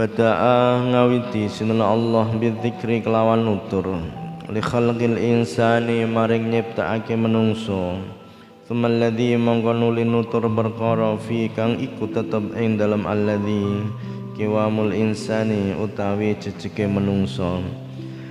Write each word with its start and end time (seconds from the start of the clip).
Bada'a 0.00 0.80
ngawiti 0.80 1.44
sinana 1.52 1.92
Allah 1.92 2.24
bidzikri 2.32 3.04
kelawan 3.04 3.44
nutur. 3.44 4.00
Li 4.48 4.56
khalqil 4.64 5.20
insani 5.20 6.08
maring 6.08 6.48
nyiptakake 6.48 7.20
menungso 7.20 8.00
Thumma 8.64 8.88
alladhi 8.88 9.36
mongko 9.36 9.76
nutur 9.76 10.48
perkara 10.48 11.20
fi 11.20 11.52
kang 11.52 11.76
iku 11.76 12.08
tetep 12.08 12.56
ing 12.56 12.80
dalam 12.80 13.04
alladhi 13.04 13.84
kiwamul 14.40 14.96
insani 14.96 15.76
utawi 15.76 16.32
jejeke 16.32 16.88
menungso 16.88 17.60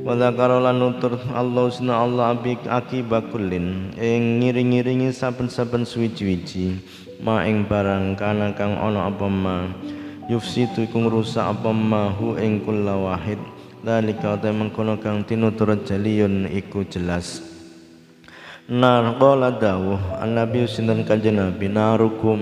wa 0.00 0.16
dzakara 0.16 0.72
nutur 0.72 1.20
Allah 1.36 1.68
sunna 1.68 2.00
Allah 2.00 2.40
abik 2.40 2.64
akibakulin 2.64 3.92
ing 4.00 4.40
ngiring-ngiringi 4.40 5.12
saben-saben 5.12 5.84
suwi-wiji 5.84 6.80
ma 7.20 7.44
ing 7.44 7.68
barang 7.68 8.16
kana 8.16 8.56
kang 8.56 8.80
ana 8.80 9.12
apa 9.12 9.28
ma 9.28 9.68
yufsitu 10.30 10.86
iku 10.86 11.02
ngrusak 11.02 11.42
apa 11.42 11.74
ma 11.74 12.14
hu 12.14 12.38
ing 12.38 12.62
kulla 12.62 12.94
wahid. 12.94 13.42
Dalika 13.82 14.38
ta 14.38 14.54
mengkono 14.54 15.02
kang 15.02 15.26
tinutur 15.26 15.74
jaliyun 15.82 16.46
iku 16.46 16.86
jelas. 16.86 17.42
Nar 18.70 19.18
qala 19.18 19.50
dawuh 19.50 19.98
Nabi 20.22 20.70
sinten 20.70 21.02
kanjeng 21.02 21.42
Nabi? 21.42 21.66
Narukum. 21.66 22.38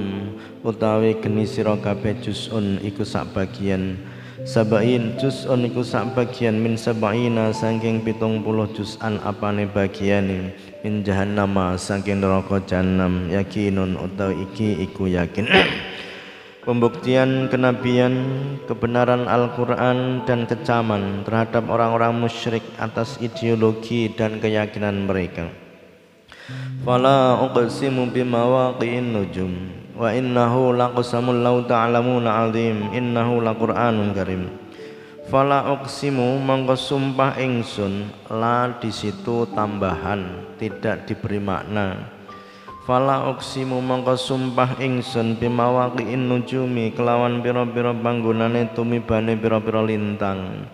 Utawi 0.61 1.17
geni 1.25 1.49
sira 1.49 1.73
kabeh 1.81 2.21
juzun 2.21 2.77
iku 2.85 3.01
sak 3.09 3.33
bagian. 3.33 3.97
Sabain 4.45 5.17
juzun 5.17 5.65
iku 5.65 5.81
sak 5.81 6.13
bagian 6.13 6.61
min 6.61 6.77
sabaina 6.77 7.49
saking 7.57 8.05
70 8.05 8.45
juz'an 8.77 9.17
apane 9.25 9.65
bagiane. 9.65 10.53
Min 10.85 11.01
jahannama 11.01 11.81
saking 11.81 12.21
neraka 12.21 12.61
jahanam 12.69 13.33
yakinun 13.33 13.97
utawi 13.97 14.45
iki 14.45 14.85
iku 14.85 15.09
yakin 15.09 15.49
pembuktian 16.69 17.49
kenabian, 17.49 18.13
kebenaran 18.69 19.25
Al-Quran 19.25 20.29
dan 20.29 20.45
kecaman 20.45 21.25
terhadap 21.25 21.65
orang-orang 21.65 22.13
musyrik 22.13 22.61
atas 22.77 23.17
ideologi 23.25 24.13
dan 24.13 24.37
keyakinan 24.37 25.09
mereka. 25.09 25.49
Fala 26.85 27.41
uqsimu 27.41 28.13
bimawaqi'in 28.13 29.17
nujum 29.17 29.53
wa 29.97 30.13
innahu 30.13 30.77
laqasamul 30.77 31.41
law 31.41 31.65
ta'lamuna 31.65 32.45
'azim 32.45 32.93
innahu 32.93 33.41
laqur'anun 33.41 34.13
karim. 34.13 34.53
Fala 35.33 35.73
uqsimu 35.73 36.37
mangko 36.37 36.77
sumpah 36.77 37.41
ingsun 37.41 38.13
la 38.29 38.77
di 38.77 38.93
situ 38.93 39.49
tambahan 39.57 40.53
tidak 40.61 41.09
diberi 41.09 41.41
makna 41.41 42.18
Fala 42.89 43.29
uksimu 43.29 43.85
mongko 43.85 44.17
sumpah 44.17 44.81
ingsun 44.81 45.37
bimawaqi'in 45.37 46.25
nujumi 46.25 46.89
kelawan 46.97 47.45
pira-pira 47.45 47.93
panggonane 47.93 48.73
tumibane 48.73 49.37
pira-pira 49.37 49.85
lintang. 49.85 50.65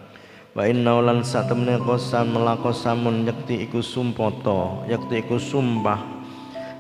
Wa 0.55 0.63
inna 0.63 0.95
lan 1.03 1.27
satemene 1.27 1.83
qasam 1.83 2.39
melakosamun 2.39 3.27
yakti 3.27 3.67
iku 3.67 3.83
sumpoto, 3.83 4.87
yakti 4.87 5.27
iku 5.27 5.43
sumpah. 5.43 5.99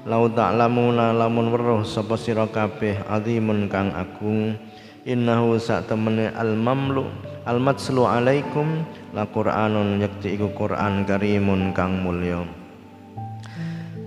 Lau 0.06 0.30
ta'lamuna 0.30 1.10
lamun 1.10 1.50
weruh 1.50 1.82
sapa 1.82 2.14
sira 2.14 2.46
kabeh 2.46 3.02
azimun 3.10 3.66
kang 3.66 3.90
agung. 3.90 4.54
Innahu 5.02 5.58
satemene 5.58 6.30
al-mamlu 6.30 7.10
al-matslu 7.42 8.06
alaikum 8.06 8.86
la 9.10 9.26
Qur'anun 9.26 9.98
yakti 9.98 10.38
iku 10.38 10.54
Qur'an 10.54 11.02
karimun 11.02 11.74
kang 11.74 12.06
mulya 12.06 12.63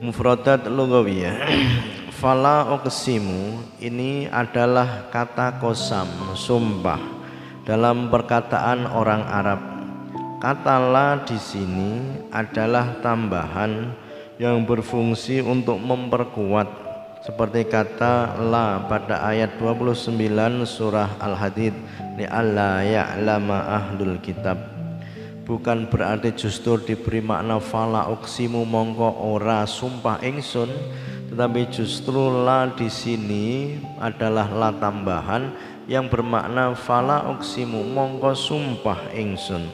mufradat 0.02 0.70
lugawiyah 0.70 1.36
fala 2.20 2.73
uqsimu 2.78 3.62
ini 3.81 4.30
adalah 4.30 5.09
kata 5.09 5.62
kosam 5.62 6.08
sumpah 6.34 6.98
dalam 7.67 8.08
perkataan 8.08 8.88
orang 8.88 9.23
Arab. 9.28 9.62
Kata 10.38 10.78
la 10.78 11.18
di 11.25 11.36
sini 11.36 12.22
adalah 12.30 13.02
tambahan 13.02 13.90
yang 14.38 14.63
berfungsi 14.69 15.41
untuk 15.41 15.81
memperkuat 15.81 16.69
seperti 17.25 17.66
kata 17.66 18.38
la 18.38 18.85
pada 18.85 19.25
ayat 19.25 19.58
29 19.58 20.14
surah 20.64 21.18
Al-Hadid 21.18 21.74
li 22.16 22.25
alla 22.29 22.85
ya'lama 22.85 23.66
ahlul 23.66 24.22
kitab 24.22 24.77
bukan 25.47 25.88
berarti 25.88 26.35
justru 26.35 26.75
diberi 26.84 27.24
makna 27.24 27.63
fala 27.63 28.12
uksimu 28.12 28.68
mongko 28.68 29.31
ora 29.31 29.63
sumpah 29.63 30.19
ingsun 30.19 30.68
tetapi 31.31 31.72
justru 31.72 32.44
la 32.44 32.68
di 32.75 32.91
sini 32.91 33.80
adalah 34.03 34.52
la 34.52 34.75
tambahan 34.75 35.56
yang 35.88 36.12
bermakna 36.12 36.75
fala 36.75 37.31
uksimu 37.31 37.80
mongko 37.96 38.35
sumpah 38.35 39.12
ingsun. 39.16 39.72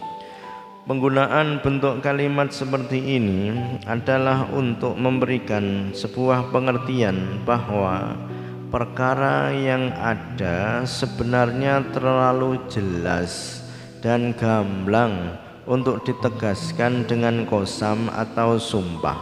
Penggunaan 0.83 1.63
bentuk 1.63 2.03
kalimat 2.03 2.51
seperti 2.51 2.99
ini 3.17 3.55
adalah 3.87 4.51
untuk 4.51 4.99
memberikan 4.99 5.95
sebuah 5.95 6.51
pengertian 6.51 7.39
bahwa 7.47 8.19
perkara 8.67 9.55
yang 9.55 9.95
ada 9.95 10.83
sebenarnya 10.83 11.87
terlalu 11.95 12.59
jelas 12.67 13.63
dan 14.03 14.35
gamblang 14.35 15.39
untuk 15.63 16.03
ditegaskan 16.03 17.07
dengan 17.07 17.47
kosam 17.47 18.11
atau 18.11 18.59
sumpah. 18.59 19.15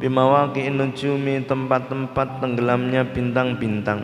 Bimawaki 0.00 0.72
nujumi 0.72 1.44
tempat-tempat 1.44 2.40
tenggelamnya 2.40 3.04
bintang-bintang. 3.04 4.00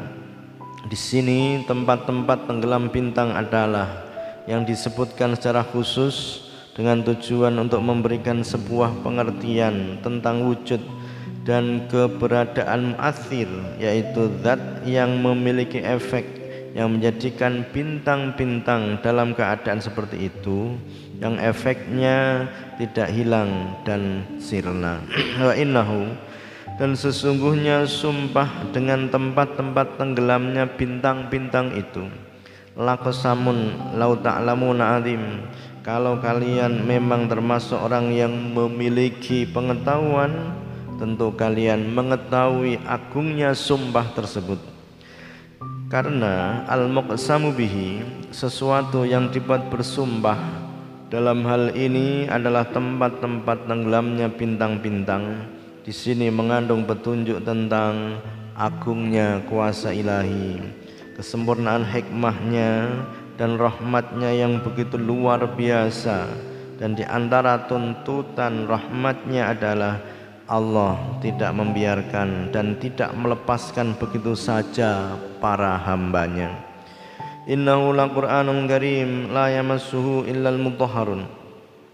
Di 0.86 0.94
sini 0.94 1.64
tempat-tempat 1.64 2.46
tenggelam 2.46 2.92
bintang 2.92 3.32
adalah 3.32 4.06
yang 4.46 4.62
disebutkan 4.62 5.34
secara 5.34 5.66
khusus 5.66 6.46
dengan 6.76 7.00
tujuan 7.02 7.56
untuk 7.56 7.80
memberikan 7.80 8.44
sebuah 8.44 9.00
pengertian 9.00 9.98
tentang 10.04 10.44
wujud 10.44 10.78
dan 11.48 11.88
keberadaan 11.88 12.92
mu'athir 12.94 13.48
yaitu 13.80 14.28
zat 14.44 14.60
yang 14.84 15.16
memiliki 15.18 15.80
efek 15.80 16.26
yang 16.76 16.92
menjadikan 16.92 17.64
bintang-bintang 17.72 19.00
dalam 19.00 19.32
keadaan 19.32 19.80
seperti 19.80 20.28
itu 20.28 20.76
yang 21.20 21.40
efeknya 21.40 22.48
tidak 22.76 23.08
hilang 23.12 23.76
dan 23.88 24.24
sirna. 24.36 25.00
Wa 25.46 25.54
innahu 25.56 26.12
dan 26.76 26.92
sesungguhnya 26.92 27.88
sumpah 27.88 28.68
dengan 28.72 29.08
tempat-tempat 29.08 29.96
tenggelamnya 29.96 30.68
bintang-bintang 30.76 31.72
itu. 31.72 32.04
Lakosamun 32.76 33.92
lau 33.96 34.20
ta'lamuna 34.20 35.00
azim 35.00 35.48
kalau 35.80 36.20
kalian 36.20 36.84
memang 36.84 37.24
termasuk 37.30 37.80
orang 37.80 38.12
yang 38.12 38.34
memiliki 38.52 39.48
pengetahuan 39.48 40.52
tentu 41.00 41.32
kalian 41.32 41.88
mengetahui 41.94 42.76
agungnya 42.84 43.56
sumpah 43.56 44.12
tersebut. 44.12 44.60
Karena 45.86 46.66
al-muqsamu 46.66 47.54
bihi 47.54 48.02
sesuatu 48.34 49.06
yang 49.06 49.30
dibuat 49.30 49.70
bersumpah 49.70 50.65
dalam 51.06 51.46
hal 51.46 51.70
ini 51.78 52.26
adalah 52.26 52.66
tempat-tempat 52.66 53.70
tenggelamnya 53.70 54.26
bintang-bintang. 54.26 55.46
Di 55.86 55.94
sini 55.94 56.26
mengandung 56.34 56.82
petunjuk 56.82 57.46
tentang 57.46 58.18
agungnya 58.58 59.38
kuasa 59.46 59.94
ilahi, 59.94 60.58
kesempurnaan 61.14 61.86
hikmahnya 61.86 62.70
dan 63.38 63.54
rahmatnya 63.54 64.34
yang 64.34 64.58
begitu 64.66 64.98
luar 64.98 65.46
biasa. 65.54 66.26
Dan 66.76 66.98
di 66.98 67.06
antara 67.06 67.70
tuntutan 67.70 68.66
rahmatnya 68.66 69.54
adalah 69.54 70.02
Allah 70.50 71.22
tidak 71.22 71.54
membiarkan 71.54 72.50
dan 72.50 72.76
tidak 72.82 73.14
melepaskan 73.14 73.94
begitu 73.94 74.34
saja 74.34 75.14
para 75.38 75.78
hambanya. 75.86 76.75
Innahu 77.46 77.94
laqur'anun 77.94 78.66
karim 78.66 79.30
la 79.30 79.46
yamassuhu 79.46 80.26
illal 80.26 80.58
mutahharun. 80.58 81.30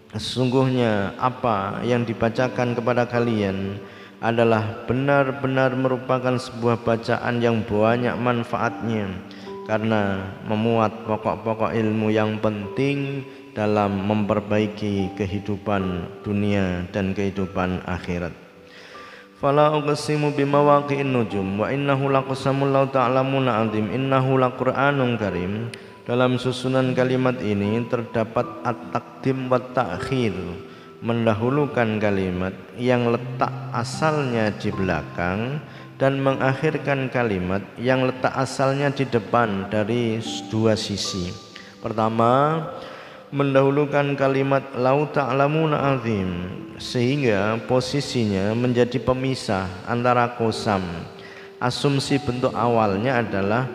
Sesungguhnya 0.09 1.13
apa 1.21 1.77
yang 1.85 2.01
dibacakan 2.09 2.73
kepada 2.73 3.05
kalian 3.05 3.77
adalah 4.17 4.85
benar-benar 4.89 5.77
merupakan 5.77 6.41
sebuah 6.41 6.81
bacaan 6.81 7.37
yang 7.37 7.61
banyak 7.61 8.17
manfaatnya 8.17 9.13
karena 9.69 10.25
memuat 10.49 11.05
pokok-pokok 11.05 11.69
ilmu 11.77 12.09
yang 12.09 12.41
penting 12.41 13.21
dalam 13.53 14.09
memperbaiki 14.09 15.13
kehidupan 15.13 16.09
dunia 16.25 16.89
dan 16.89 17.13
kehidupan 17.13 17.85
akhirat. 17.85 18.42
Fala 19.43 19.75
uqsimu 19.75 20.31
bimawaqi'in 20.39 21.11
nujum 21.11 21.59
wa 21.59 21.67
innahu 21.67 22.07
laqasamul 22.07 22.71
law 22.71 22.87
ta'lamuna 22.87 23.67
azim 23.67 23.91
innahu 23.91 24.39
laqur'anun 24.39 25.19
karim. 25.19 25.67
Dalam 26.07 26.39
susunan 26.39 26.95
kalimat 26.95 27.35
ini 27.43 27.83
terdapat 27.91 28.63
at-taqdim 28.63 29.51
wa 29.51 29.59
ta'khir, 29.59 30.31
mendahulukan 31.03 31.99
kalimat 31.99 32.55
yang 32.79 33.11
letak 33.11 33.51
asalnya 33.75 34.47
di 34.55 34.71
belakang 34.71 35.59
dan 35.99 36.23
mengakhirkan 36.23 37.11
kalimat 37.11 37.67
yang 37.75 38.07
letak 38.07 38.31
asalnya 38.39 38.95
di 38.95 39.03
depan 39.03 39.67
dari 39.67 40.23
dua 40.47 40.79
sisi. 40.79 41.35
Pertama, 41.83 42.63
mendahulukan 43.33 44.13
kalimat 44.13 44.61
lau 44.77 45.09
ta'lamuna 45.09 45.97
azim 45.97 46.29
sehingga 46.77 47.57
posisinya 47.65 48.53
menjadi 48.53 49.01
pemisah 49.01 49.89
antara 49.89 50.37
kosam. 50.37 50.85
Asumsi 51.57 52.21
bentuk 52.21 52.53
awalnya 52.53 53.25
adalah 53.25 53.65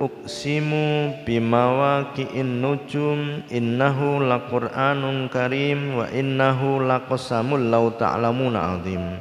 uksimu 0.00 1.20
bimawaqi'in 1.28 2.64
nujum 2.64 3.44
innahu 3.52 4.24
laqur'anun 4.24 5.28
karim 5.28 6.00
wa 6.00 6.08
innahu 6.08 6.80
laqasamul 6.80 7.68
lau 7.68 7.92
ta'lamuna 7.92 8.80
azim. 8.80 9.20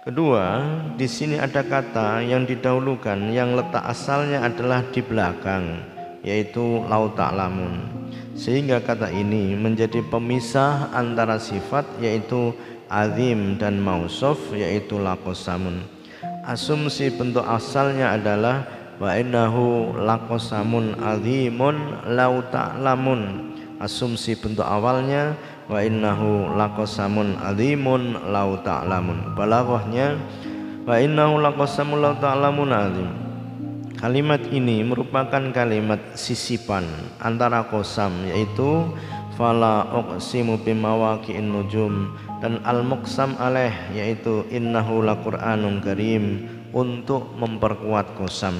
Kedua, 0.00 0.64
di 0.96 1.04
sini 1.04 1.36
ada 1.36 1.60
kata 1.60 2.24
yang 2.24 2.48
didahulukan 2.48 3.20
yang 3.36 3.52
letak 3.52 3.84
asalnya 3.84 4.48
adalah 4.48 4.80
di 4.88 5.04
belakang 5.04 5.92
yaitu 6.24 6.80
lau 6.88 7.12
ta'lamun. 7.12 8.04
Sehingga 8.34 8.82
kata 8.82 9.14
ini 9.14 9.54
menjadi 9.54 10.02
pemisah 10.10 10.90
antara 10.90 11.38
sifat 11.38 11.86
yaitu 12.02 12.50
azim 12.90 13.54
dan 13.54 13.78
mausuf 13.78 14.50
yaitu 14.50 14.98
laqasamun. 14.98 15.86
Asumsi 16.42 17.14
bentuk 17.14 17.46
asalnya 17.46 18.18
adalah 18.18 18.66
wa 18.98 19.14
innahu 19.14 19.94
laqasamun 20.02 20.98
azimun 20.98 22.02
lau 22.10 22.42
ta'lamun. 22.50 23.54
Asumsi 23.78 24.34
bentuk 24.34 24.66
awalnya 24.66 25.38
wa 25.70 25.78
innahu 25.78 26.58
laqasamun 26.58 27.38
azimun 27.38 28.18
lau 28.34 28.58
ta'lamun. 28.66 29.38
Balaghahnya 29.38 30.18
wa 30.82 30.98
innahu 30.98 31.38
laqasamun 31.38 32.02
lau 32.02 32.18
ta'lamun 32.18 32.70
azim 32.74 33.23
kalimat 34.04 34.44
ini 34.52 34.84
merupakan 34.84 35.40
kalimat 35.48 36.12
sisipan 36.12 36.84
antara 37.24 37.64
kosam 37.72 38.12
yaitu 38.28 38.92
fala 39.32 39.88
uqsimu 39.96 40.60
bimawaqi'in 40.60 41.48
nujum 41.48 42.12
dan 42.44 42.60
al-muqsam 42.68 43.32
alaih 43.40 43.72
yaitu 43.96 44.44
innahu 44.52 45.00
laqur'anun 45.00 45.80
karim 45.80 46.44
untuk 46.76 47.32
memperkuat 47.32 48.12
kosam. 48.20 48.52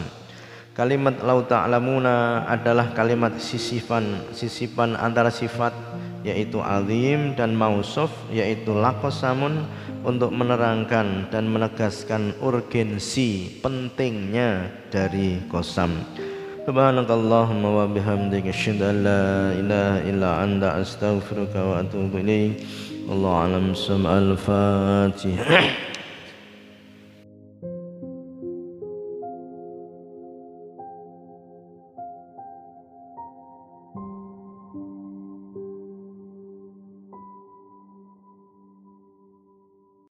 Kalimat 0.73 1.21
lau 1.21 1.45
ta'lamuna 1.45 2.49
adalah 2.49 2.97
kalimat 2.97 3.37
sisipan 3.37 4.33
sisipan 4.33 4.97
antara 4.97 5.29
sifat 5.29 5.77
yaitu 6.25 6.59
azim 6.59 7.37
dan 7.37 7.53
mausuf 7.53 8.11
yaitu 8.33 8.73
lakosamun 8.73 9.69
untuk 10.03 10.33
menerangkan 10.33 11.29
dan 11.29 11.47
menegaskan 11.53 12.33
urgensi 12.41 13.61
pentingnya 13.61 14.73
dari 14.89 15.45
kosam. 15.53 15.93
Subhanakallahumma 16.65 17.69
wa 17.69 17.85
bihamdika 17.85 18.49
asyhadu 18.49 18.89
an 18.89 18.97
la 19.05 19.53
ilaha 19.53 19.99
illa 20.09 20.31
anta 20.41 20.81
astaghfiruka 20.81 21.61
wa 21.61 21.85
atubu 21.85 22.25
ilaik. 22.25 22.65
Allah 23.05 23.35
alam 23.45 23.77
al-fatihah. 24.09 25.93